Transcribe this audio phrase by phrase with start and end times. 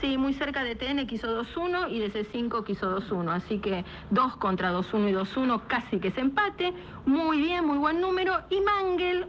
[0.00, 3.32] Sí, muy cerca de TN quiso 2-1 y de C5 quiso 2-1.
[3.32, 6.72] Así que 2 contra 2-1 y 2-1 casi que se empate.
[7.04, 8.40] Muy bien, muy buen número.
[8.48, 9.26] Y Mangel